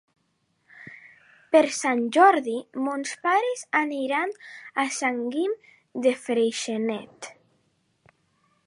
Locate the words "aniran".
3.81-4.35